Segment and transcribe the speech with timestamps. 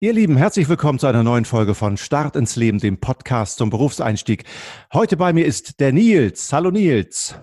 [0.00, 3.68] Ihr Lieben, herzlich willkommen zu einer neuen Folge von Start ins Leben, dem Podcast zum
[3.68, 4.44] Berufseinstieg.
[4.92, 6.52] Heute bei mir ist der Nils.
[6.52, 7.34] Hallo Nils.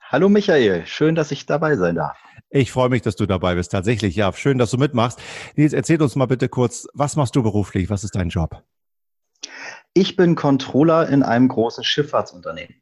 [0.00, 2.16] Hallo Michael, schön, dass ich dabei sein darf.
[2.48, 3.70] Ich freue mich, dass du dabei bist.
[3.70, 5.20] Tatsächlich, ja, schön, dass du mitmachst.
[5.56, 7.90] Nils, erzähl uns mal bitte kurz, was machst du beruflich?
[7.90, 8.62] Was ist dein Job?
[9.92, 12.76] Ich bin Controller in einem großen Schifffahrtsunternehmen.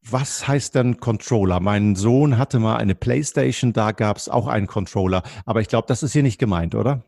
[0.00, 1.60] Was heißt denn Controller?
[1.60, 5.86] Mein Sohn hatte mal eine Playstation, da gab es auch einen Controller, aber ich glaube,
[5.86, 7.04] das ist hier nicht gemeint, oder?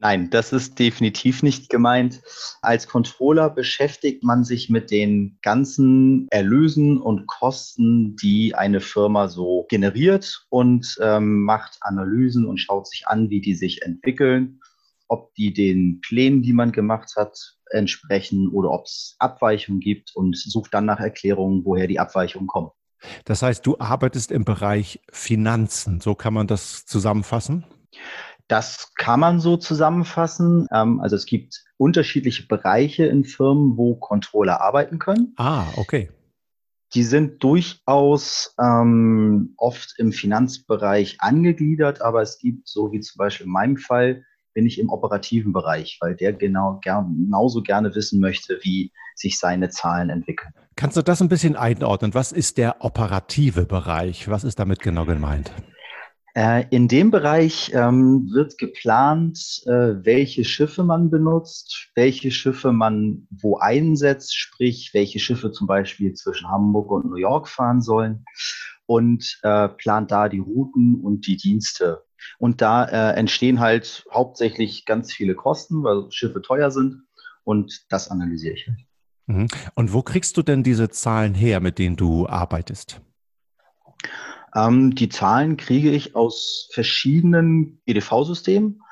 [0.00, 2.22] Nein, das ist definitiv nicht gemeint.
[2.62, 9.66] Als Controller beschäftigt man sich mit den ganzen Erlösen und Kosten, die eine Firma so
[9.68, 14.60] generiert und ähm, macht Analysen und schaut sich an, wie die sich entwickeln,
[15.08, 20.36] ob die den Plänen, die man gemacht hat, entsprechen oder ob es Abweichungen gibt und
[20.36, 22.70] sucht dann nach Erklärungen, woher die Abweichungen kommen.
[23.24, 27.64] Das heißt, du arbeitest im Bereich Finanzen, so kann man das zusammenfassen?
[28.48, 30.66] Das kann man so zusammenfassen.
[30.72, 35.34] Ähm, also es gibt unterschiedliche Bereiche in Firmen, wo Controller arbeiten können.
[35.36, 36.10] Ah, okay.
[36.94, 43.44] Die sind durchaus ähm, oft im Finanzbereich angegliedert, aber es gibt, so wie zum Beispiel
[43.44, 44.24] in meinem Fall,
[44.54, 49.38] bin ich im operativen Bereich, weil der genau gern, genauso gerne wissen möchte, wie sich
[49.38, 50.52] seine Zahlen entwickeln.
[50.74, 52.14] Kannst du das ein bisschen einordnen?
[52.14, 54.28] Was ist der operative Bereich?
[54.28, 55.52] Was ist damit genau gemeint?
[56.34, 63.26] Äh, in dem Bereich ähm, wird geplant, äh, welche Schiffe man benutzt, welche Schiffe man
[63.30, 68.24] wo einsetzt, sprich, welche Schiffe zum Beispiel zwischen Hamburg und New York fahren sollen
[68.86, 72.04] und äh, plant da die Routen und die Dienste.
[72.38, 77.02] Und da äh, entstehen halt hauptsächlich ganz viele Kosten, weil Schiffe teuer sind
[77.44, 78.70] und das analysiere ich.
[79.26, 79.48] Mhm.
[79.74, 83.00] Und wo kriegst du denn diese Zahlen her, mit denen du arbeitest?
[84.54, 88.82] Ähm, die Zahlen kriege ich aus verschiedenen EDV-Systemen.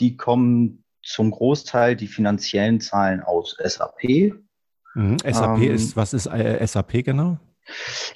[0.00, 4.34] Die kommen zum Großteil die finanziellen Zahlen aus SAP.
[4.94, 5.18] Mhm.
[5.18, 7.38] SAP ähm, ist, was ist äh, SAP genau?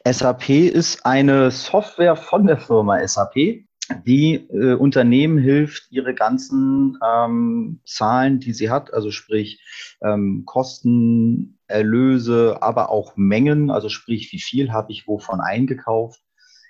[0.07, 3.65] SAP ist eine Software von der Firma SAP,
[4.07, 9.62] die äh, Unternehmen hilft, ihre ganzen ähm, Zahlen, die sie hat, also sprich
[10.03, 16.21] ähm, Kosten, Erlöse, aber auch Mengen, also sprich, wie viel habe ich wovon eingekauft,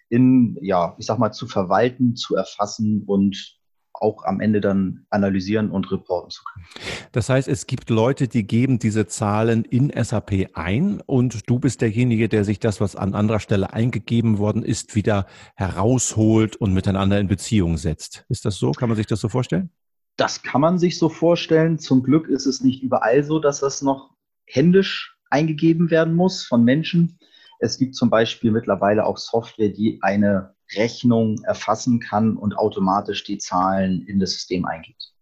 [0.09, 3.59] in, ja, ich sag mal, zu verwalten, zu erfassen und
[4.01, 6.67] auch am Ende dann analysieren und reporten zu können.
[7.13, 11.81] Das heißt, es gibt Leute, die geben diese Zahlen in SAP ein und du bist
[11.81, 15.27] derjenige, der sich das, was an anderer Stelle eingegeben worden ist, wieder
[15.57, 18.25] herausholt und miteinander in Beziehung setzt.
[18.29, 18.73] Ist das so?
[18.73, 19.71] Kann man sich das so vorstellen?
[20.17, 21.79] Das kann man sich so vorstellen.
[21.79, 24.15] Zum Glück ist es nicht überall so, dass das noch
[24.47, 27.19] händisch eingegeben werden muss von Menschen.
[27.59, 33.39] Es gibt zum Beispiel mittlerweile auch Software, die eine Rechnung erfassen kann und automatisch die
[33.39, 35.13] Zahlen in das System eingibt.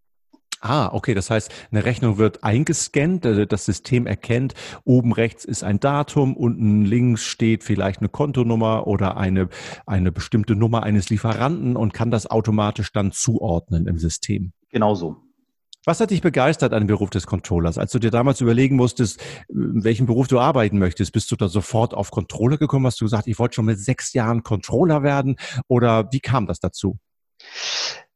[0.60, 1.14] Ah, okay.
[1.14, 4.54] Das heißt, eine Rechnung wird eingescannt, äh, das System erkennt,
[4.84, 9.48] oben rechts ist ein Datum, unten links steht vielleicht eine Kontonummer oder eine,
[9.86, 14.52] eine bestimmte Nummer eines Lieferanten und kann das automatisch dann zuordnen im System.
[14.70, 15.25] Genau so.
[15.88, 17.78] Was hat dich begeistert an dem Beruf des Controllers?
[17.78, 21.46] Als du dir damals überlegen musstest, in welchem Beruf du arbeiten möchtest, bist du da
[21.46, 22.86] sofort auf Controller gekommen?
[22.86, 25.36] Hast du gesagt, ich wollte schon mit sechs Jahren Controller werden?
[25.68, 26.98] Oder wie kam das dazu?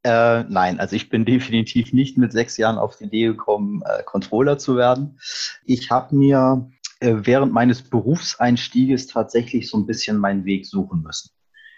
[0.03, 4.03] Äh, nein, also ich bin definitiv nicht mit sechs Jahren auf die Idee gekommen, äh,
[4.03, 5.21] Controller zu werden.
[5.65, 11.31] Ich habe mir äh, während meines Berufseinstieges tatsächlich so ein bisschen meinen Weg suchen müssen.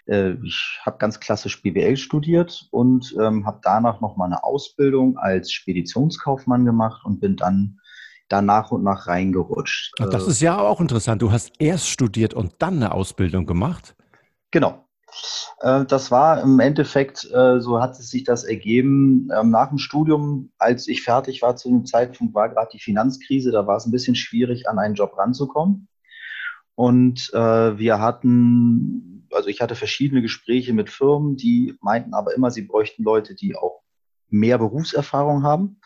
[0.05, 5.17] Äh, ich habe ganz klassisch BWL studiert und ähm, habe danach noch mal eine Ausbildung
[5.17, 7.79] als Speditionskaufmann gemacht und bin dann
[8.29, 9.93] da nach und nach reingerutscht.
[9.99, 11.21] Ach, das äh, ist ja auch interessant.
[11.21, 13.95] Du hast erst studiert und dann eine Ausbildung gemacht.
[14.51, 14.85] Genau.
[15.61, 19.29] Äh, das war im Endeffekt, so hat es sich das ergeben.
[19.37, 23.51] Ähm, nach dem Studium, als ich fertig war zu dem Zeitpunkt, war gerade die Finanzkrise.
[23.51, 25.87] Da war es ein bisschen schwierig, an einen Job ranzukommen.
[26.75, 32.63] Und wir hatten also ich hatte verschiedene Gespräche mit Firmen, die meinten aber immer, sie
[32.63, 33.81] bräuchten Leute, die auch
[34.29, 35.79] mehr Berufserfahrung haben.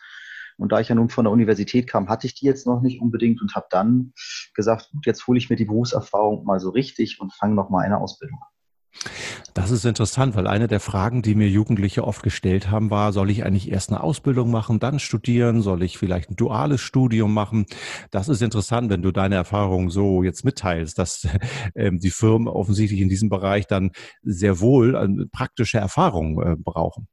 [0.56, 3.00] Und da ich ja nun von der Universität kam, hatte ich die jetzt noch nicht
[3.00, 4.12] unbedingt und habe dann
[4.54, 7.84] gesagt, gut, jetzt hole ich mir die Berufserfahrung mal so richtig und fange noch mal
[7.84, 9.10] eine Ausbildung an.
[9.54, 13.30] Das ist interessant, weil eine der Fragen, die mir Jugendliche oft gestellt haben, war, soll
[13.30, 15.62] ich eigentlich erst eine Ausbildung machen, dann studieren?
[15.62, 17.66] Soll ich vielleicht ein duales Studium machen?
[18.10, 21.26] Das ist interessant, wenn du deine Erfahrungen so jetzt mitteilst, dass
[21.74, 23.90] ähm, die Firmen offensichtlich in diesem Bereich dann
[24.22, 27.08] sehr wohl äh, praktische Erfahrungen äh, brauchen.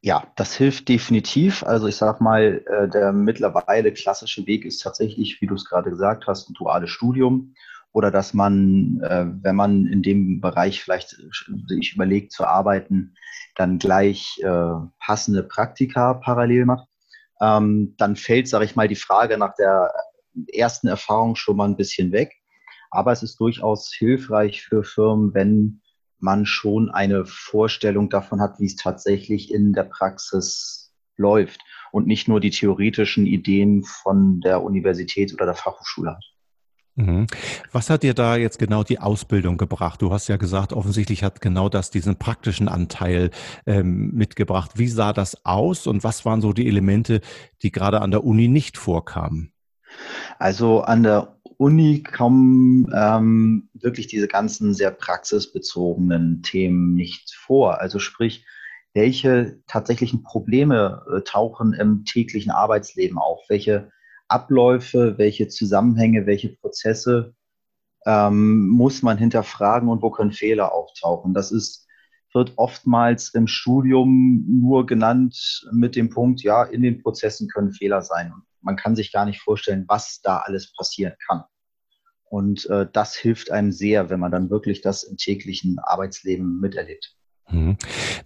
[0.00, 1.62] Ja, das hilft definitiv.
[1.62, 5.90] Also ich sage mal, äh, der mittlerweile klassische Weg ist tatsächlich, wie du es gerade
[5.90, 7.54] gesagt hast, ein duales Studium
[7.92, 11.16] oder dass man, äh, wenn man in dem Bereich vielleicht
[11.68, 13.14] sich überlegt zu arbeiten,
[13.54, 16.88] dann gleich äh, passende Praktika parallel macht.
[17.40, 19.92] Ähm, dann fällt, sage ich mal, die Frage nach der
[20.52, 22.32] ersten Erfahrung schon mal ein bisschen weg.
[22.90, 25.82] Aber es ist durchaus hilfreich für Firmen, wenn
[26.18, 31.60] man schon eine Vorstellung davon hat, wie es tatsächlich in der Praxis läuft
[31.90, 36.24] und nicht nur die theoretischen Ideen von der Universität oder der Fachhochschule hat.
[36.94, 37.26] Mhm.
[37.72, 40.02] Was hat dir da jetzt genau die Ausbildung gebracht?
[40.02, 43.30] Du hast ja gesagt, offensichtlich hat genau das diesen praktischen Anteil
[43.66, 44.72] ähm, mitgebracht.
[44.74, 47.20] Wie sah das aus und was waren so die Elemente,
[47.62, 49.52] die gerade an der Uni nicht vorkamen?
[50.38, 57.80] Also an der Uni kommen ähm, wirklich diese ganzen sehr praxisbezogenen Themen nicht vor.
[57.80, 58.44] Also sprich,
[58.94, 63.40] welche tatsächlichen Probleme äh, tauchen im täglichen Arbeitsleben auf?
[63.48, 63.90] Welche
[64.32, 67.34] Abläufe, welche Zusammenhänge, welche Prozesse
[68.06, 71.34] ähm, muss man hinterfragen und wo können Fehler auftauchen.
[71.34, 71.86] Das ist,
[72.32, 78.00] wird oftmals im Studium nur genannt mit dem Punkt, ja, in den Prozessen können Fehler
[78.00, 78.32] sein.
[78.32, 81.44] Und man kann sich gar nicht vorstellen, was da alles passieren kann.
[82.24, 87.14] Und äh, das hilft einem sehr, wenn man dann wirklich das im täglichen Arbeitsleben miterlebt.
[87.52, 87.76] Mhm.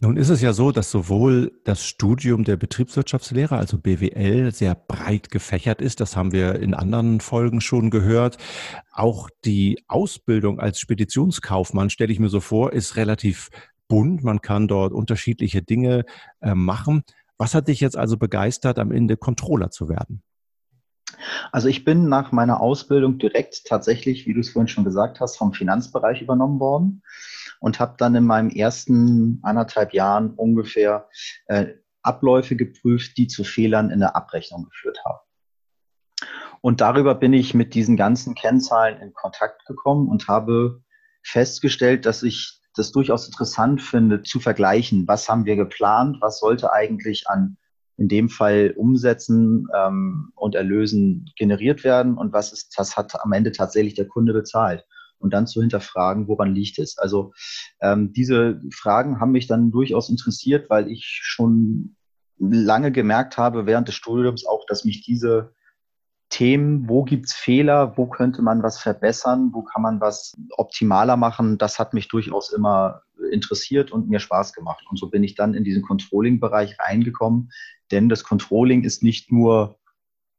[0.00, 5.30] Nun ist es ja so, dass sowohl das Studium der Betriebswirtschaftslehre, also BWL, sehr breit
[5.30, 6.00] gefächert ist.
[6.00, 8.38] Das haben wir in anderen Folgen schon gehört.
[8.92, 13.50] Auch die Ausbildung als Speditionskaufmann, stelle ich mir so vor, ist relativ
[13.88, 14.22] bunt.
[14.22, 16.04] Man kann dort unterschiedliche Dinge
[16.40, 17.02] äh, machen.
[17.36, 20.22] Was hat dich jetzt also begeistert, am Ende Controller zu werden?
[21.50, 25.36] Also ich bin nach meiner Ausbildung direkt tatsächlich, wie du es vorhin schon gesagt hast,
[25.36, 27.02] vom Finanzbereich übernommen worden
[27.60, 31.08] und habe dann in meinem ersten anderthalb Jahren ungefähr
[31.46, 35.18] äh, Abläufe geprüft, die zu Fehlern in der Abrechnung geführt haben.
[36.60, 40.82] Und darüber bin ich mit diesen ganzen Kennzahlen in Kontakt gekommen und habe
[41.22, 46.72] festgestellt, dass ich das durchaus interessant finde, zu vergleichen, was haben wir geplant, was sollte
[46.72, 47.56] eigentlich an
[47.98, 53.32] in dem Fall Umsätzen ähm, und Erlösen generiert werden und was ist, das hat am
[53.32, 54.84] Ende tatsächlich der Kunde bezahlt
[55.18, 56.98] und dann zu hinterfragen, woran liegt es.
[56.98, 57.32] Also
[57.80, 61.96] ähm, diese Fragen haben mich dann durchaus interessiert, weil ich schon
[62.38, 65.54] lange gemerkt habe während des Studiums auch, dass mich diese
[66.28, 71.56] Themen, wo gibt's Fehler, wo könnte man was verbessern, wo kann man was optimaler machen,
[71.56, 74.84] das hat mich durchaus immer interessiert und mir Spaß gemacht.
[74.90, 77.50] Und so bin ich dann in diesen Controlling-Bereich reingekommen,
[77.90, 79.78] denn das Controlling ist nicht nur,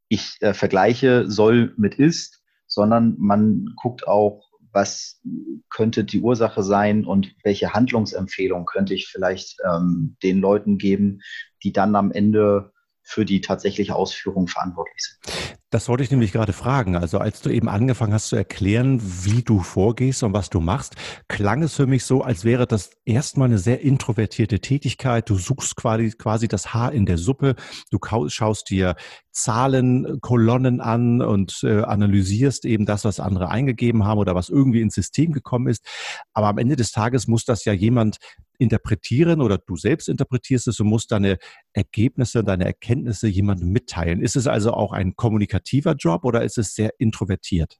[0.09, 5.21] ich äh, vergleiche soll mit ist, sondern man guckt auch, was
[5.69, 11.21] könnte die Ursache sein und welche Handlungsempfehlung könnte ich vielleicht ähm, den Leuten geben,
[11.63, 12.71] die dann am Ende
[13.07, 15.57] für die tatsächliche Ausführung verantwortlich sind.
[15.69, 16.97] Das wollte ich nämlich gerade fragen.
[16.97, 20.95] Also als du eben angefangen hast zu erklären, wie du vorgehst und was du machst,
[21.29, 25.29] klang es für mich so, als wäre das erstmal eine sehr introvertierte Tätigkeit.
[25.29, 27.55] Du suchst quasi, quasi das Haar in der Suppe.
[27.91, 28.95] Du schaust dir
[29.31, 34.81] Zahlen, Kolonnen an und äh, analysierst eben das, was andere eingegeben haben oder was irgendwie
[34.81, 35.85] ins System gekommen ist.
[36.33, 38.17] Aber am Ende des Tages muss das ja jemand
[38.57, 41.37] interpretieren oder du selbst interpretierst es und musst deine
[41.73, 44.21] Ergebnisse, deine Erkenntnisse jemandem mitteilen.
[44.21, 47.77] Ist es also auch ein kommunikativer Job oder ist es sehr introvertiert?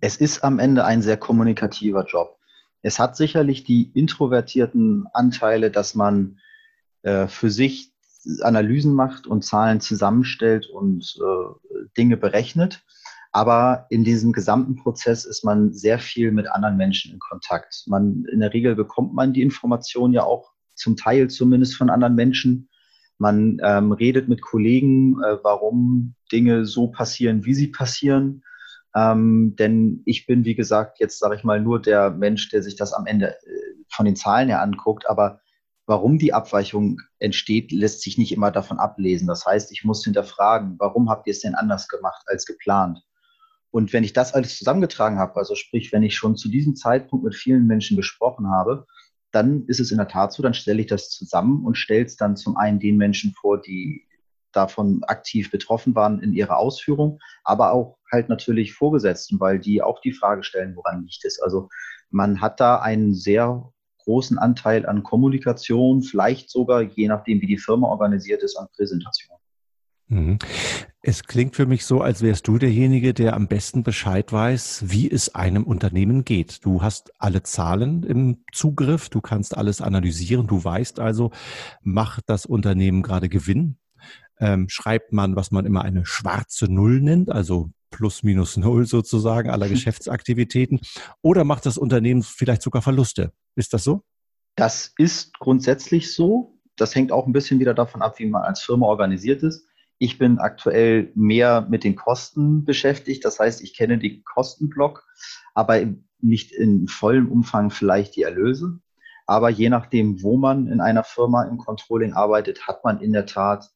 [0.00, 2.38] Es ist am Ende ein sehr kommunikativer Job.
[2.82, 6.38] Es hat sicherlich die introvertierten Anteile, dass man
[7.02, 7.92] äh, für sich
[8.40, 12.84] Analysen macht und Zahlen zusammenstellt und äh, Dinge berechnet.
[13.36, 17.82] Aber in diesem gesamten Prozess ist man sehr viel mit anderen Menschen in Kontakt.
[17.88, 22.14] Man, in der Regel bekommt man die Information ja auch zum Teil zumindest von anderen
[22.14, 22.68] Menschen.
[23.18, 28.44] Man ähm, redet mit Kollegen, äh, warum Dinge so passieren, wie sie passieren.
[28.94, 32.76] Ähm, denn ich bin, wie gesagt, jetzt sage ich mal nur der Mensch, der sich
[32.76, 35.08] das am Ende äh, von den Zahlen her anguckt.
[35.10, 35.40] Aber
[35.86, 39.26] warum die Abweichung entsteht, lässt sich nicht immer davon ablesen.
[39.26, 43.00] Das heißt, ich muss hinterfragen, warum habt ihr es denn anders gemacht als geplant?
[43.74, 47.24] Und wenn ich das alles zusammengetragen habe, also sprich, wenn ich schon zu diesem Zeitpunkt
[47.24, 48.86] mit vielen Menschen gesprochen habe,
[49.32, 52.14] dann ist es in der Tat so, dann stelle ich das zusammen und stelle es
[52.14, 54.06] dann zum einen den Menschen vor, die
[54.52, 60.00] davon aktiv betroffen waren in ihrer Ausführung, aber auch halt natürlich Vorgesetzten, weil die auch
[60.00, 61.42] die Frage stellen, woran liegt es.
[61.42, 61.68] Also
[62.10, 63.72] man hat da einen sehr
[64.04, 69.33] großen Anteil an Kommunikation, vielleicht sogar, je nachdem, wie die Firma organisiert ist, an Präsentation.
[70.08, 70.38] Mhm.
[71.00, 75.10] Es klingt für mich so, als wärst du derjenige, der am besten Bescheid weiß, wie
[75.10, 76.64] es einem Unternehmen geht.
[76.64, 81.30] Du hast alle Zahlen im Zugriff, du kannst alles analysieren, du weißt also,
[81.82, 83.76] macht das Unternehmen gerade Gewinn?
[84.38, 89.50] Ähm, schreibt man, was man immer eine schwarze Null nennt, also plus minus null sozusagen
[89.50, 90.80] aller Geschäftsaktivitäten?
[91.22, 93.32] Oder macht das Unternehmen vielleicht sogar Verluste?
[93.56, 94.02] Ist das so?
[94.56, 96.58] Das ist grundsätzlich so.
[96.76, 99.66] Das hängt auch ein bisschen wieder davon ab, wie man als Firma organisiert ist.
[99.98, 103.24] Ich bin aktuell mehr mit den Kosten beschäftigt.
[103.24, 105.06] Das heißt, ich kenne den Kostenblock,
[105.54, 105.80] aber
[106.20, 108.80] nicht in vollem Umfang vielleicht die Erlöse.
[109.26, 113.26] Aber je nachdem, wo man in einer Firma im Controlling arbeitet, hat man in der
[113.26, 113.70] Tat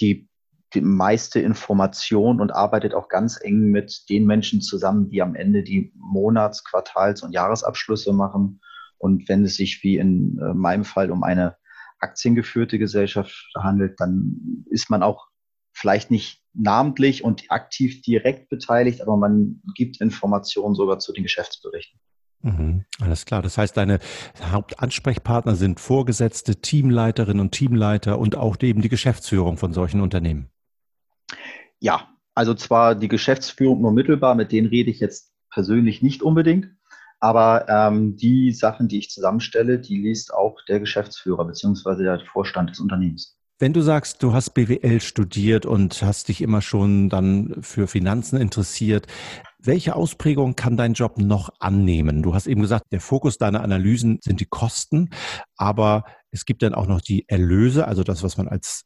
[0.00, 0.28] die,
[0.74, 5.62] die meiste Information und arbeitet auch ganz eng mit den Menschen zusammen, die am Ende
[5.62, 8.60] die Monats-, Quartals- und Jahresabschlüsse machen.
[8.98, 11.56] Und wenn es sich wie in äh, meinem Fall um eine
[11.98, 15.31] aktiengeführte Gesellschaft handelt, dann ist man auch
[15.82, 21.98] vielleicht nicht namentlich und aktiv direkt beteiligt, aber man gibt Informationen sogar zu den Geschäftsberichten.
[22.42, 23.42] Mhm, alles klar.
[23.42, 23.98] Das heißt, deine
[24.40, 30.48] Hauptansprechpartner sind Vorgesetzte, Teamleiterinnen und Teamleiter und auch eben die Geschäftsführung von solchen Unternehmen.
[31.80, 36.68] Ja, also zwar die Geschäftsführung nur mittelbar, mit denen rede ich jetzt persönlich nicht unbedingt,
[37.18, 42.04] aber ähm, die Sachen, die ich zusammenstelle, die liest auch der Geschäftsführer bzw.
[42.04, 43.36] der Vorstand des Unternehmens.
[43.58, 48.40] Wenn du sagst, du hast BWL studiert und hast dich immer schon dann für Finanzen
[48.40, 49.06] interessiert,
[49.58, 52.22] welche Ausprägung kann dein Job noch annehmen?
[52.22, 55.10] Du hast eben gesagt, der Fokus deiner Analysen sind die Kosten,
[55.56, 58.84] aber es gibt dann auch noch die Erlöse, also das, was man als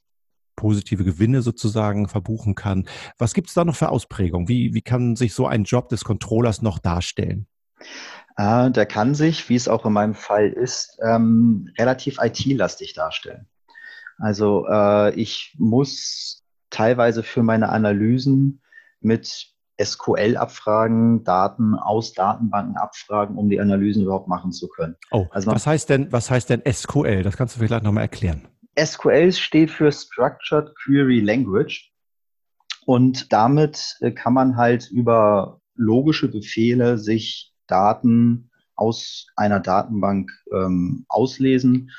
[0.57, 2.89] positive Gewinne sozusagen verbuchen kann.
[3.19, 4.49] Was gibt es da noch für Ausprägungen?
[4.49, 7.47] Wie, wie kann sich so ein Job des Controllers noch darstellen?
[8.37, 13.47] Äh, der kann sich, wie es auch in meinem Fall ist, ähm, relativ IT-lastig darstellen.
[14.19, 18.61] Also äh, ich muss teilweise für meine Analysen
[19.01, 19.49] mit
[19.83, 24.97] SQL abfragen, Daten aus Datenbanken abfragen, um die Analysen überhaupt machen zu können.
[25.11, 27.23] Oh, also was heißt denn, was heißt denn SQL?
[27.23, 28.49] Das kannst du vielleicht nochmal erklären.
[28.79, 31.93] SQL steht für Structured Query Language.
[32.87, 41.05] Und damit äh, kann man halt über logische Befehle sich Daten aus einer Datenbank ähm,
[41.09, 41.91] auslesen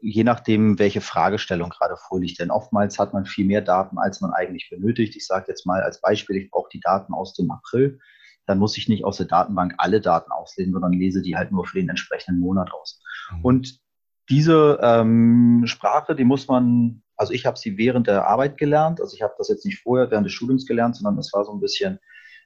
[0.00, 2.40] je nachdem, welche Fragestellung gerade vorliegt.
[2.40, 5.16] Denn oftmals hat man viel mehr Daten, als man eigentlich benötigt.
[5.16, 7.98] Ich sage jetzt mal als Beispiel, ich brauche die Daten aus dem April.
[8.46, 11.66] Dann muss ich nicht aus der Datenbank alle Daten auslesen, sondern lese die halt nur
[11.66, 13.02] für den entsprechenden Monat aus.
[13.32, 13.44] Mhm.
[13.44, 13.80] Und
[14.28, 19.00] diese ähm, Sprache, die muss man, also ich habe sie während der Arbeit gelernt.
[19.00, 21.52] Also ich habe das jetzt nicht vorher während des Studiums gelernt, sondern das war so
[21.52, 21.98] ein bisschen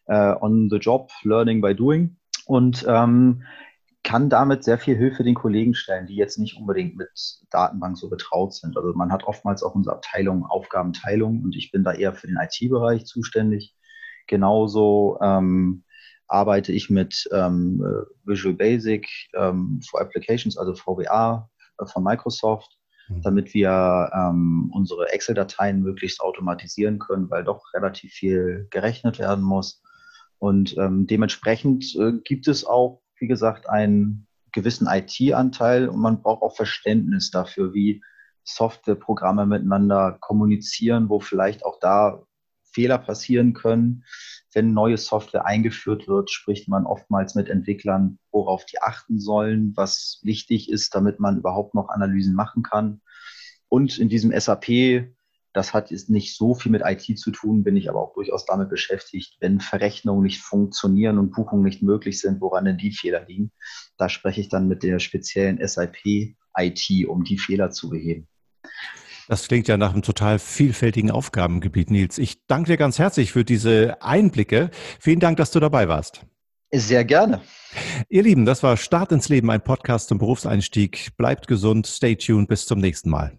[0.06, 2.16] äh, on the job, learning by doing.
[2.46, 3.44] Und ähm,
[4.04, 7.10] kann damit sehr viel Hilfe den Kollegen stellen, die jetzt nicht unbedingt mit
[7.50, 8.76] Datenbank so betraut sind.
[8.76, 12.36] Also man hat oftmals auch unsere Abteilung Aufgabenteilung und ich bin da eher für den
[12.36, 13.74] IT-Bereich zuständig.
[14.26, 15.84] Genauso ähm,
[16.28, 17.82] arbeite ich mit ähm,
[18.24, 22.76] Visual Basic ähm, for Applications, also VBA äh, von Microsoft,
[23.08, 23.22] mhm.
[23.22, 29.82] damit wir ähm, unsere Excel-Dateien möglichst automatisieren können, weil doch relativ viel gerechnet werden muss.
[30.38, 36.42] Und ähm, dementsprechend äh, gibt es auch wie gesagt, einen gewissen IT-Anteil und man braucht
[36.42, 38.02] auch Verständnis dafür, wie
[38.44, 42.22] Softwareprogramme miteinander kommunizieren, wo vielleicht auch da
[42.64, 44.04] Fehler passieren können.
[44.52, 50.20] Wenn neue Software eingeführt wird, spricht man oftmals mit Entwicklern, worauf die achten sollen, was
[50.22, 53.00] wichtig ist, damit man überhaupt noch Analysen machen kann.
[53.70, 55.08] Und in diesem SAP
[55.54, 58.44] das hat jetzt nicht so viel mit IT zu tun, bin ich aber auch durchaus
[58.44, 63.24] damit beschäftigt, wenn Verrechnungen nicht funktionieren und Buchungen nicht möglich sind, woran denn die Fehler
[63.26, 63.52] liegen.
[63.96, 68.26] Da spreche ich dann mit der speziellen SIP IT, um die Fehler zu beheben.
[69.28, 72.18] Das klingt ja nach einem total vielfältigen Aufgabengebiet, Nils.
[72.18, 74.70] Ich danke dir ganz herzlich für diese Einblicke.
[75.00, 76.26] Vielen Dank, dass du dabei warst.
[76.72, 77.40] Sehr gerne.
[78.08, 81.16] Ihr Lieben, das war Start ins Leben, ein Podcast zum Berufseinstieg.
[81.16, 83.38] Bleibt gesund, stay tuned, bis zum nächsten Mal.